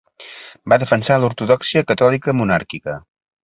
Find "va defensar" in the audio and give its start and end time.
0.73-1.19